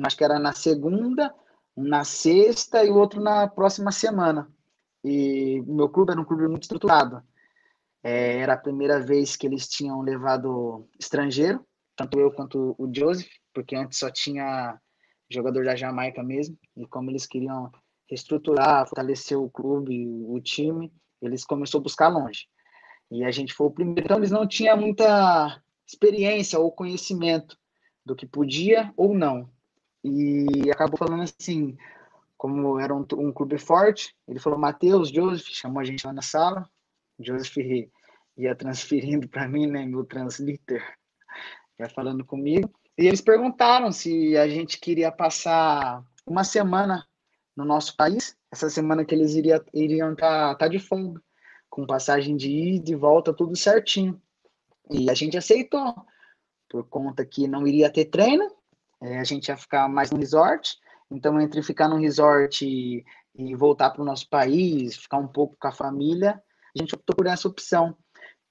[0.03, 1.35] acho que era na segunda,
[1.77, 4.51] um na sexta e o outro na próxima semana.
[5.05, 7.23] E meu clube era um clube muito estruturado.
[8.03, 11.65] É, era a primeira vez que eles tinham levado estrangeiro,
[11.95, 14.81] tanto eu quanto o Joseph, porque antes só tinha
[15.31, 16.59] jogador da Jamaica mesmo.
[16.77, 17.71] E como eles queriam
[18.09, 20.93] reestruturar, fortalecer o clube, o time,
[21.23, 22.47] eles começaram a buscar longe.
[23.11, 24.05] E a gente foi o primeiro.
[24.05, 27.57] Então, eles não tinham muita experiência ou conhecimento
[28.05, 29.49] do que podia ou não.
[30.05, 31.77] E acabou falando assim,
[32.37, 36.23] como era um, um clube forte, ele falou, Matheus, Joseph, chamou a gente lá na
[36.23, 36.69] sala,
[37.21, 37.57] Joseph
[38.37, 40.83] ia transferindo para mim, né, meu translator,
[41.79, 47.07] ia falando comigo, e eles perguntaram se a gente queria passar uma semana
[47.57, 51.23] no nosso país, essa semana que eles iria, iriam estar tá, tá de folga,
[51.71, 54.21] com passagem de ida e volta, tudo certinho.
[54.91, 55.95] E a gente aceitou,
[56.69, 58.47] por conta que não iria ter treino,
[59.01, 60.79] é, a gente ia ficar mais no resort.
[61.11, 65.57] Então, entre ficar no resort e, e voltar para o nosso país, ficar um pouco
[65.59, 66.43] com a família,
[66.77, 67.97] a gente optou por essa opção.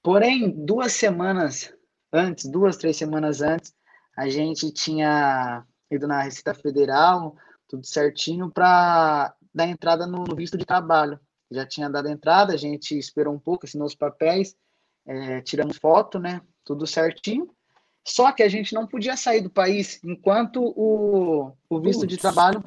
[0.02, 1.72] Porém, duas semanas
[2.12, 3.72] antes, duas, três semanas antes,
[4.16, 7.36] a gente tinha ido na Receita Federal,
[7.68, 11.18] tudo certinho, para dar entrada no, no, visto de trabalho.
[11.50, 14.56] Já tinha dado entrada, a gente esperou um pouco, assinou os papéis,
[15.06, 16.40] é, tiramos foto, né?
[16.64, 17.48] Tudo certinho.
[18.04, 22.62] Só que a gente não podia sair do país enquanto o, o visto de trabalho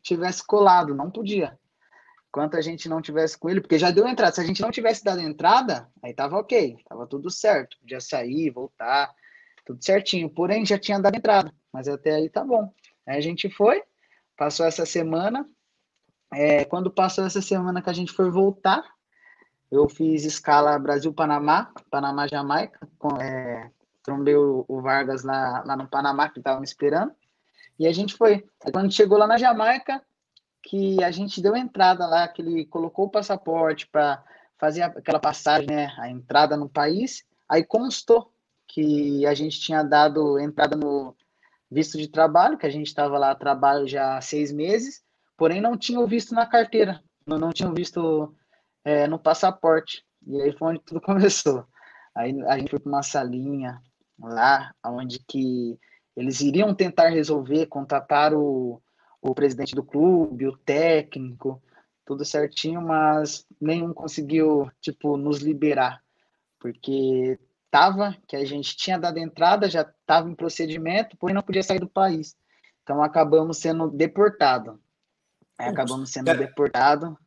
[0.00, 1.58] tivesse colado, não podia.
[2.28, 4.34] enquanto a gente não tivesse com ele, porque já deu entrada.
[4.34, 8.50] Se a gente não tivesse dado entrada, aí tava ok, tava tudo certo, podia sair,
[8.50, 9.12] voltar,
[9.64, 10.30] tudo certinho.
[10.30, 12.72] Porém, já tinha dado entrada, mas até aí tá bom.
[13.06, 13.82] Aí a gente foi,
[14.36, 15.48] passou essa semana.
[16.38, 18.84] É, quando passou essa semana que a gente foi voltar,
[19.70, 22.86] eu fiz escala Brasil-Panamá, Panamá-Jamaica,
[23.22, 23.70] é,
[24.02, 27.10] trombei o, o, Vargas lá, lá no Panamá, que estava me esperando,
[27.78, 28.44] e a gente foi.
[28.70, 30.02] Quando chegou lá na Jamaica,
[30.62, 34.22] que a gente deu entrada lá, que ele colocou o passaporte para
[34.58, 38.30] fazer aquela passagem, né, a entrada no país, aí constou
[38.68, 41.16] que a gente tinha dado entrada no
[41.70, 45.05] visto de trabalho, que a gente estava lá a trabalho já há seis meses,
[45.36, 48.34] porém não tinha o visto na carteira, não, não visto
[48.84, 50.04] é, no passaporte.
[50.26, 51.66] E aí foi onde tudo começou.
[52.14, 53.80] Aí a gente foi para uma salinha
[54.18, 55.78] lá, onde que
[56.16, 58.80] eles iriam tentar resolver, contatar o,
[59.20, 61.62] o presidente do clube, o técnico,
[62.06, 66.02] tudo certinho, mas nenhum conseguiu, tipo, nos liberar,
[66.58, 67.38] porque
[67.70, 71.80] tava, que a gente tinha dado entrada, já estava em procedimento, porém não podia sair
[71.80, 72.34] do país.
[72.82, 73.90] Então acabamos sendo
[75.58, 75.82] deportado.
[75.82, 77.18] acabamos sendo Cara, deportado.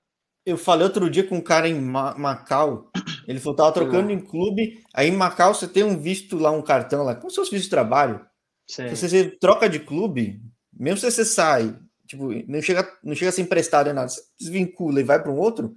[0.46, 2.90] Eu falei outro dia com um cara em Macau,
[3.28, 6.62] ele falou, tava trocando em clube, aí em Macau você tem um visto lá, um
[6.62, 8.26] cartão lá, como se fosse visto de trabalho.
[8.66, 10.42] Se você troca de clube,
[10.74, 14.22] mesmo se você sai, tipo, não chega, não chega a ser emprestado nem nada, você
[14.40, 15.76] desvincula e vai para um outro,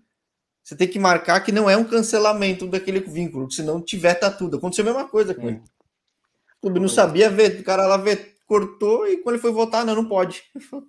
[0.63, 4.15] você tem que marcar que não é um cancelamento daquele vínculo, que se não tiver,
[4.15, 4.57] tá tudo.
[4.57, 5.59] Aconteceu a mesma coisa com ele.
[5.59, 9.83] O clube não sabia ver, o cara lá ver, cortou e quando ele foi votar,
[9.83, 10.43] não, não pode.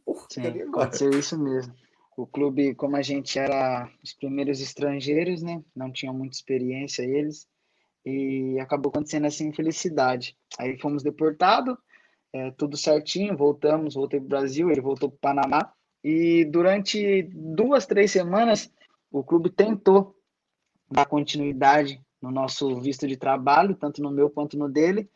[0.03, 1.73] Porra, Sim, pode ser isso mesmo.
[2.17, 5.63] O clube, como a gente era os primeiros estrangeiros, né?
[5.73, 7.47] Não tinha muita experiência eles,
[8.05, 10.35] e acabou acontecendo essa infelicidade.
[10.59, 11.77] Aí fomos deportados,
[12.33, 15.71] é, tudo certinho, voltamos, voltei para o Brasil, ele voltou para o Panamá,
[16.03, 18.69] e durante duas, três semanas
[19.09, 20.13] o clube tentou
[20.91, 25.09] dar continuidade no nosso visto de trabalho, tanto no meu quanto no dele,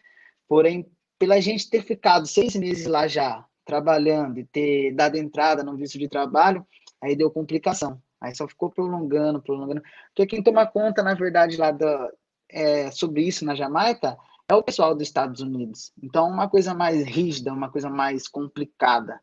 [0.48, 5.76] porém, pela gente ter ficado seis meses lá já trabalhando e ter dado entrada no
[5.76, 6.66] visto de trabalho,
[7.02, 8.02] aí deu complicação.
[8.20, 9.82] Aí só ficou prolongando, prolongando.
[10.08, 12.12] Porque quem toma conta, na verdade, lá da,
[12.50, 15.92] é, sobre isso na Jamaica é o pessoal dos Estados Unidos.
[16.02, 19.20] Então, uma coisa mais rígida, uma coisa mais complicada.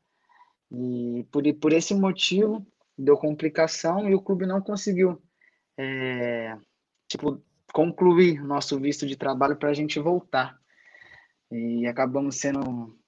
[0.71, 2.65] E por, por esse motivo,
[2.97, 5.21] deu complicação e o clube não conseguiu
[5.77, 6.57] é,
[7.09, 10.59] tipo, concluir nosso visto de trabalho para a gente voltar.
[11.51, 12.99] E acabamos sendo,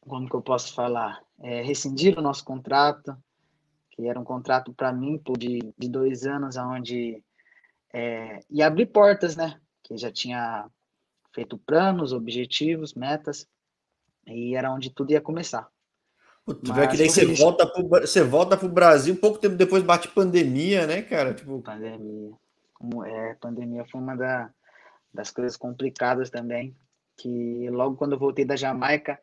[0.00, 3.16] como que eu posso falar, é, rescindir o nosso contrato,
[3.90, 7.22] que era um contrato para mim de, de dois anos, onde
[7.92, 9.60] é, e abrir portas, né?
[9.82, 10.68] Que já tinha
[11.32, 13.46] feito planos, objetivos, metas,
[14.26, 15.68] e era onde tudo ia começar.
[16.44, 21.00] Que daí você volta, pro, você volta pro Brasil, pouco tempo depois bate pandemia, né,
[21.00, 21.32] cara?
[21.32, 21.62] Tipo...
[21.62, 22.32] Pandemia.
[23.06, 24.50] É, pandemia foi uma da,
[25.12, 26.76] das coisas complicadas também,
[27.16, 29.18] que logo quando eu voltei da Jamaica,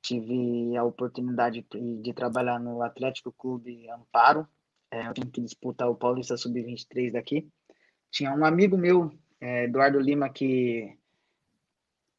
[0.00, 4.46] tive a oportunidade de, trabalhar no Atlético Clube Amparo,
[4.90, 7.48] é, eu tenho que disputar o Paulista Sub-23 daqui.
[8.10, 10.98] Tinha um amigo meu, é, Eduardo Lima, que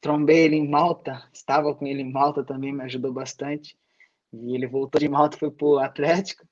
[0.02, 3.78] trombei ele em Malta, estava com ele em Malta também, me ajudou bastante.
[4.32, 6.48] E ele voltou de Malta, foi pro Atlético.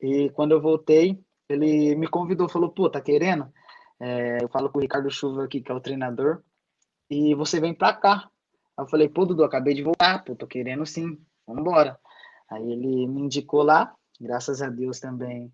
[0.00, 3.52] E quando eu voltei, ele me convidou, falou: pô, tá querendo?
[3.98, 6.42] É, eu falo com o Ricardo Chuva aqui, que é o treinador,
[7.10, 8.30] e você vem pra cá.
[8.76, 11.98] Aí eu falei: pô, Dudu, acabei de voltar, pô, tô querendo sim, vambora.
[12.50, 15.52] Aí ele me indicou lá, graças a Deus também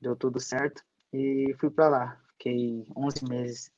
[0.00, 2.20] deu tudo certo, e fui para lá.
[2.32, 3.70] Fiquei 11 meses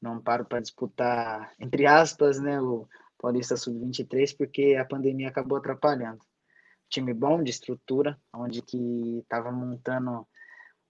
[0.00, 2.86] não paro para disputar, entre aspas, né, o
[3.18, 6.20] Paulista Sub-23, porque a pandemia acabou atrapalhando
[6.88, 10.26] time bom de estrutura, onde que estava montando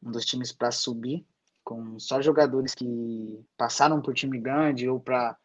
[0.03, 1.27] um dos times para subir,
[1.64, 5.37] com só jogadores que passaram por time grande ou para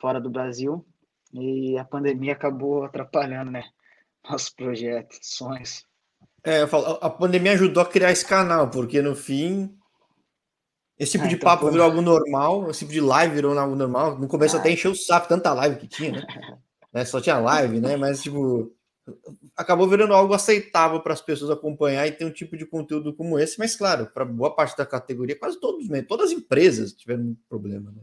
[0.00, 0.84] fora do Brasil,
[1.32, 3.64] e a pandemia acabou atrapalhando, né?
[4.28, 5.84] Nossos projetos, sonhos.
[6.42, 9.76] É, eu falo, a pandemia ajudou a criar esse canal, porque no fim
[11.00, 11.72] esse tipo ah, de então papo foi...
[11.72, 14.18] virou algo normal, esse tipo de live virou algo normal.
[14.18, 14.60] No começo ah.
[14.60, 16.26] até encheu o saco, tanta live que tinha, né?
[16.92, 17.04] né?
[17.06, 17.96] Só tinha live, né?
[17.96, 18.70] Mas, tipo,
[19.56, 23.38] acabou virando algo aceitável para as pessoas acompanhar e ter um tipo de conteúdo como
[23.38, 27.36] esse, mas claro, para boa parte da categoria, quase todos, todas as empresas tiveram um
[27.48, 27.90] problema.
[27.90, 28.02] Né?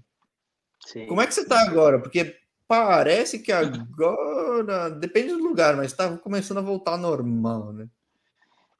[0.87, 1.05] Sim.
[1.07, 1.99] Como é que você está agora?
[1.99, 7.87] Porque parece que agora depende do lugar, mas está começando a voltar ao normal, né?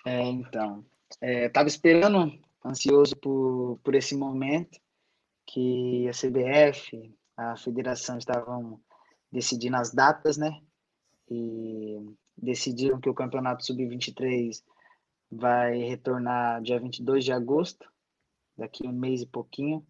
[0.06, 0.86] É, então,
[1.22, 2.32] estava é, esperando,
[2.66, 4.80] ansioso por, por esse momento
[5.46, 8.80] que a CBF, a federação estavam
[9.32, 10.62] decidindo as datas, né?
[11.30, 14.64] e decidiram que o campeonato sub-23
[15.30, 17.86] vai retornar dia 22 de agosto,
[18.58, 19.86] daqui um mês e pouquinho.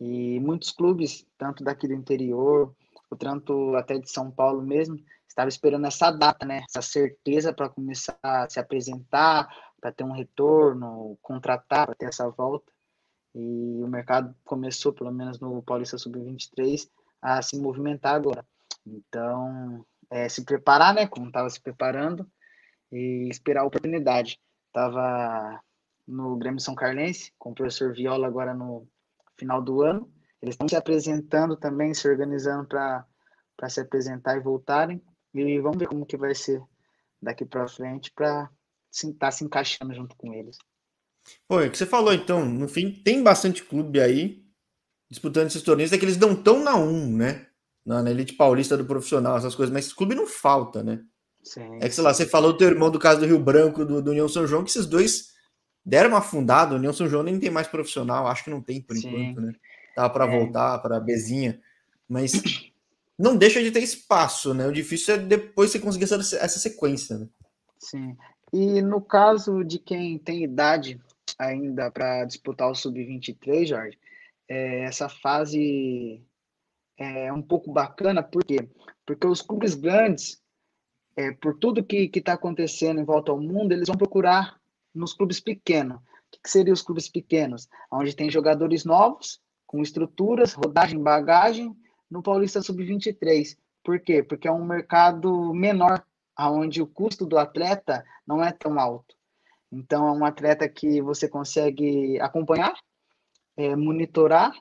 [0.00, 2.74] E muitos clubes, tanto daqui do interior,
[3.10, 6.64] o tanto até de São Paulo mesmo, estava esperando essa data, né?
[6.68, 9.48] Essa certeza para começar a se apresentar,
[9.80, 12.72] para ter um retorno, contratar, para ter essa volta.
[13.34, 16.88] E o mercado começou, pelo menos no Paulista Sub-23,
[17.20, 18.46] a se movimentar agora.
[18.86, 21.06] Então, é, se preparar, né?
[21.06, 22.30] Como estava se preparando
[22.92, 24.38] e esperar a oportunidade.
[24.68, 25.60] Estava
[26.06, 28.86] no Grêmio São Carlense, com o professor Viola agora no
[29.36, 30.10] final do ano.
[30.40, 33.06] Eles estão se apresentando também, se organizando para
[33.68, 35.02] se apresentar e voltarem.
[35.32, 36.62] E vamos ver como que vai ser
[37.20, 38.50] daqui para frente para
[38.92, 40.58] estar tá se encaixando junto com eles.
[41.48, 44.44] Pô, é que você falou então, no fim tem bastante clube aí
[45.10, 47.46] disputando esses torneios, é que eles não estão na 1, né?
[47.84, 51.00] Na, na, elite paulista do profissional, essas coisas, mas clube não falta, né?
[51.42, 51.76] Sim.
[51.80, 54.00] É que, sei lá, você falou do teu irmão do caso do Rio Branco, do,
[54.00, 55.33] do União São João, que esses dois
[55.84, 58.96] deram uma afundada, o São João nem tem mais profissional, acho que não tem por
[58.96, 59.08] Sim.
[59.08, 59.54] enquanto, né?
[59.94, 60.38] Tava para é.
[60.38, 61.60] voltar, para Bezinha,
[62.08, 62.32] mas
[63.18, 64.66] não deixa de ter espaço, né?
[64.66, 67.28] O difícil é depois você conseguir essa, essa sequência, né?
[67.78, 68.16] Sim.
[68.52, 71.00] E no caso de quem tem idade
[71.38, 73.98] ainda para disputar o sub-23, Jorge,
[74.48, 76.22] é, essa fase
[76.96, 78.68] é um pouco bacana, por quê?
[79.04, 80.40] Porque os clubes grandes,
[81.16, 84.58] é, por tudo que está acontecendo em volta ao mundo, eles vão procurar
[84.94, 85.96] nos clubes pequenos.
[85.96, 87.68] O que, que seriam os clubes pequenos?
[87.90, 91.74] Onde tem jogadores novos, com estruturas, rodagem, bagagem,
[92.10, 93.56] no Paulista Sub-23.
[93.82, 94.22] Por quê?
[94.22, 96.04] Porque é um mercado menor,
[96.38, 99.14] onde o custo do atleta não é tão alto.
[99.70, 102.72] Então, é um atleta que você consegue acompanhar,
[103.56, 104.52] é, monitorar,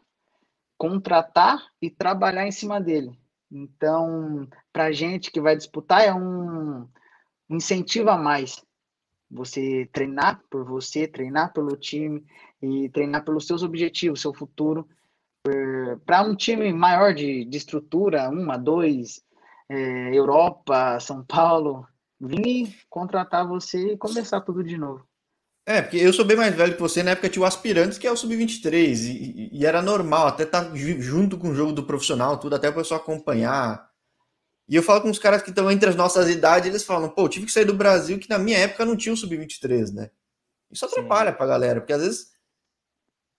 [0.77, 3.17] contratar e trabalhar em cima dele.
[3.51, 6.89] Então, para a gente que vai disputar, é um
[7.47, 8.65] incentivo a mais.
[9.33, 12.23] Você treinar por você, treinar pelo time
[12.61, 14.87] e treinar pelos seus objetivos, seu futuro.
[16.05, 19.21] Para um time maior de, de estrutura, uma, dois,
[19.67, 21.85] é, Europa, São Paulo,
[22.19, 25.05] vir contratar você e começar tudo de novo.
[25.65, 28.05] É, porque eu sou bem mais velho que você, na época tinha o Aspirantes, que
[28.05, 31.83] é o Sub-23, e, e, era normal, até estar tá junto com o jogo do
[31.83, 33.89] profissional, tudo, até o pessoal acompanhar.
[34.67, 37.27] E eu falo com os caras que estão entre as nossas idades, eles falam, pô,
[37.27, 40.09] tive que sair do Brasil, que na minha época não tinha o Sub-23, né?
[40.71, 41.37] Isso atrapalha Sim.
[41.37, 42.33] pra galera, porque às vezes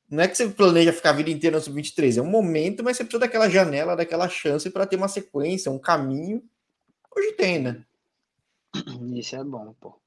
[0.09, 2.97] não é que você planeja ficar a vida inteira no Sub-23, é um momento, mas
[2.97, 6.43] você precisa daquela janela, daquela chance para ter uma sequência, um caminho.
[7.17, 7.85] Hoje tem, né?
[9.17, 9.99] Isso é bom, pô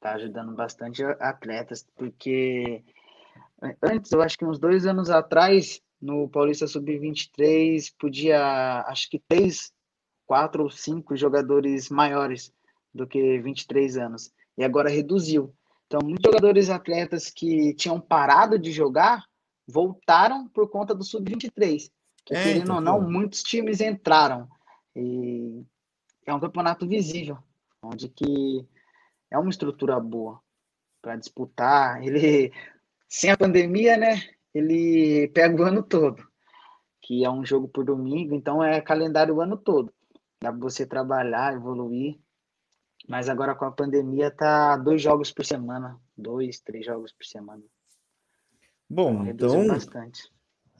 [0.00, 2.82] tá ajudando bastante atletas, porque
[3.82, 9.72] antes, eu acho que uns dois anos atrás, no Paulista Sub-23, podia, acho que três,
[10.30, 12.52] quatro ou cinco jogadores maiores
[12.94, 15.52] do que 23 anos, e agora reduziu.
[15.88, 19.24] Então, muitos jogadores atletas que tinham parado de jogar
[19.66, 21.90] voltaram por conta do Sub-23.
[22.24, 24.48] Que, é, querendo então, ou não, muitos times entraram.
[24.94, 25.64] E
[26.24, 27.36] é um campeonato visível,
[27.82, 28.64] onde que
[29.32, 30.40] é uma estrutura boa
[31.02, 32.00] para disputar.
[32.06, 32.52] Ele,
[33.08, 34.22] sem a pandemia, né?
[34.54, 36.24] Ele pega o ano todo,
[37.02, 39.92] que é um jogo por domingo, então é calendário o ano todo.
[40.42, 42.18] Dá para você trabalhar, evoluir.
[43.08, 47.62] Mas agora com a pandemia tá dois jogos por semana, dois, três jogos por semana.
[48.88, 50.30] Bom, então, bastante.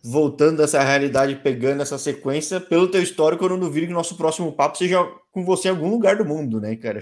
[0.02, 3.96] voltando a essa realidade, pegando essa sequência, pelo teu histórico, eu não duvido que o
[3.96, 4.98] nosso próximo papo seja
[5.30, 7.00] com você em algum lugar do mundo, né, cara?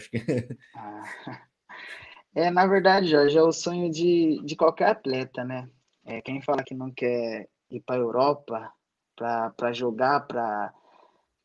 [0.77, 1.03] Ah,
[2.35, 5.69] é, na verdade, Jorge, é o sonho de, de qualquer atleta, né?
[6.05, 8.73] É, quem fala que não quer ir para a Europa
[9.17, 10.73] para jogar, para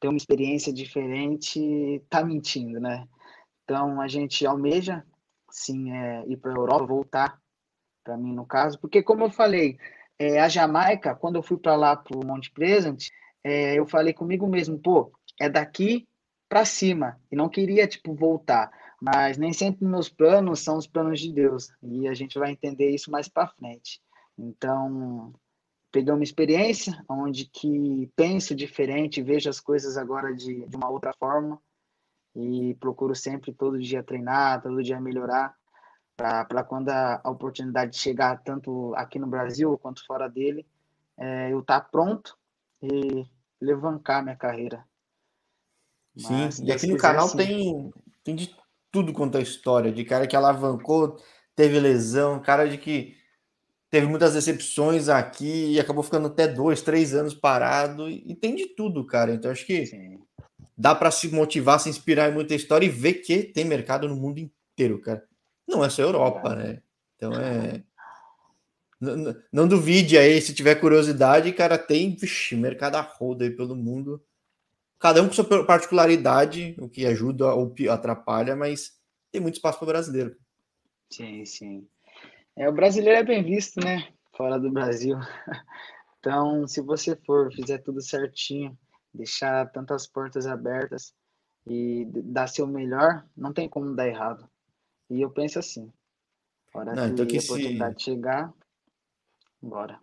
[0.03, 3.07] ter uma experiência diferente, tá mentindo, né?
[3.63, 5.01] Então, a gente almeja,
[5.49, 7.39] sim, é, ir para a Europa, voltar,
[8.03, 9.77] para mim, no caso, porque, como eu falei,
[10.19, 13.07] é, a Jamaica, quando eu fui para lá, para o Monte Present,
[13.41, 16.05] é, eu falei comigo mesmo, pô, é daqui
[16.49, 18.69] para cima e não queria tipo voltar,
[19.01, 22.89] mas nem sempre meus planos são os planos de Deus e a gente vai entender
[22.89, 24.01] isso mais para frente.
[24.37, 25.33] Então,
[25.93, 31.13] peguei uma experiência onde que penso diferente, vejo as coisas agora de, de uma outra
[31.13, 31.61] forma
[32.35, 35.55] e procuro sempre todo dia treinar, todo dia melhorar
[36.17, 40.65] para quando a, a, oportunidade chegar tanto aqui no Brasil quanto fora dele,
[41.15, 42.35] é, eu estar tá pronto
[42.81, 43.25] e
[43.61, 44.83] levantar minha carreira.
[46.15, 47.37] Mas, Sim, e aqui no canal assim.
[47.37, 48.55] tem, tem de
[48.91, 51.17] tudo quanto é história, de cara que alavancou,
[51.55, 53.15] teve lesão, cara de que
[53.93, 58.69] teve muitas decepções aqui e acabou ficando até dois, três anos parado, e tem de
[58.69, 59.31] tudo, cara.
[59.31, 60.19] Então acho que Sim.
[60.75, 64.15] dá para se motivar, se inspirar em muita história e ver que tem mercado no
[64.15, 65.23] mundo inteiro, cara.
[65.67, 66.81] Não é só Europa, né?
[67.15, 67.83] Então é.
[68.99, 73.75] Não, não duvide aí, se tiver curiosidade, cara, tem vixi, mercado a roda aí pelo
[73.75, 74.23] mundo.
[74.97, 78.93] Cada um com sua particularidade, o que ajuda ou atrapalha, mas
[79.31, 80.35] tem muito espaço para o brasileiro.
[81.11, 81.87] Sim, sim.
[82.55, 84.13] É, o brasileiro é bem visto, né?
[84.35, 85.17] Fora do Brasil.
[86.19, 88.79] Então, se você for, fizer tudo certinho,
[89.13, 91.13] deixar tantas portas abertas
[91.67, 94.49] e dar seu melhor, não tem como dar errado.
[95.09, 95.91] E eu penso assim,
[96.73, 98.05] hora não, que então que a oportunidade se...
[98.05, 98.53] chegar,
[99.61, 99.99] bora.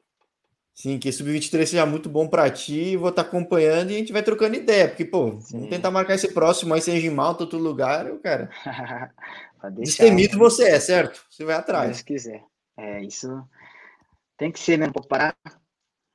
[0.81, 4.14] Sim, que sub-23 seja muito bom para ti, vou estar tá acompanhando e a gente
[4.14, 5.59] vai trocando ideia, porque, pô, Sim.
[5.59, 8.49] vamos tentar marcar esse próximo aí, seja em Malta, outro lugar, eu, cara.
[9.76, 10.39] Destemido né?
[10.39, 11.22] você é, certo?
[11.28, 11.99] Você vai atrás.
[11.99, 12.43] Se quiser.
[12.78, 13.47] É, isso
[14.39, 14.87] tem que ser, né?
[14.87, 15.37] Vou parar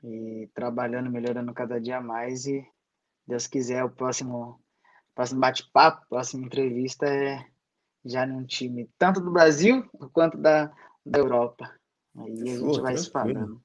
[0.03, 2.67] e trabalhando, melhorando cada dia mais e
[3.27, 4.59] Deus quiser, o próximo,
[5.13, 7.45] próximo bate-papo, próxima entrevista é
[8.03, 10.71] já num time tanto do Brasil quanto da,
[11.05, 11.71] da Europa.
[12.17, 13.63] Aí a gente Pô, vai se falando.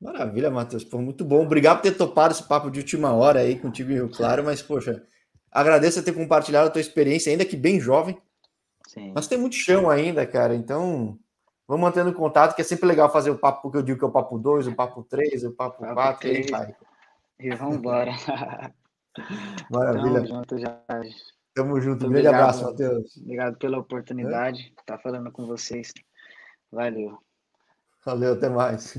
[0.00, 0.84] Maravilha, Matheus.
[0.84, 1.42] Pô, muito bom.
[1.42, 4.62] Obrigado por ter topado esse papo de última hora aí contigo em Rio Claro, mas,
[4.62, 5.02] poxa,
[5.50, 8.20] agradeço ter compartilhado a tua experiência, ainda que bem jovem.
[8.86, 9.12] Sim.
[9.14, 10.54] Mas tem muito chão ainda, cara.
[10.54, 11.18] Então,
[11.66, 14.08] vamos mantendo contato, que é sempre legal fazer o papo, porque eu digo que é
[14.08, 16.74] o papo 2, o papo 3, o papo 4, e aí vai.
[17.38, 18.12] E vamos embora.
[19.70, 20.22] Maravilha.
[20.22, 21.16] Tamo junto, Jorge.
[21.54, 22.06] Tamo junto.
[22.06, 23.16] Um grande abraço, Matheus.
[23.16, 25.92] Obrigado pela oportunidade de estar falando com vocês.
[26.70, 27.18] Valeu.
[28.04, 28.98] Valeu, até mais.